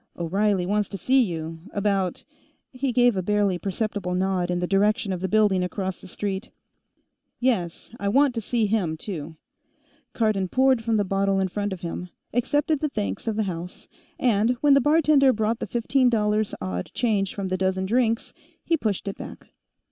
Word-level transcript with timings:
"O'Reilly 0.17 0.65
wants 0.65 0.89
to 0.89 0.97
see 0.97 1.21
you. 1.21 1.59
About" 1.73 2.25
He 2.71 2.91
gave 2.91 3.15
a 3.15 3.21
barely 3.21 3.59
perceptible 3.59 4.15
nod 4.15 4.49
in 4.49 4.59
the 4.59 4.65
direction 4.65 5.13
of 5.13 5.21
the 5.21 5.27
building 5.27 5.63
across 5.63 6.01
the 6.01 6.07
street. 6.07 6.49
"Yes; 7.39 7.93
I 7.99 8.07
want 8.09 8.33
to 8.33 8.41
see 8.41 8.65
him, 8.65 8.97
too." 8.97 9.35
Cardon 10.13 10.47
poured 10.47 10.83
from 10.83 10.97
the 10.97 11.03
bottle 11.03 11.39
in 11.39 11.49
front 11.49 11.71
of 11.71 11.81
him, 11.81 12.09
accepted 12.33 12.79
the 12.79 12.89
thanks 12.89 13.27
of 13.27 13.35
the 13.35 13.43
house, 13.43 13.87
and, 14.17 14.57
when 14.61 14.73
the 14.73 14.81
bartender 14.81 15.31
brought 15.31 15.59
the 15.59 15.67
fifteen 15.67 16.09
dollars 16.09 16.55
odd 16.59 16.89
change 16.95 17.35
from 17.35 17.49
the 17.49 17.55
dozen 17.57 17.85
drinks, 17.85 18.33
he 18.63 18.75
pushed 18.75 19.07
it 19.07 19.17
back. 19.19 19.49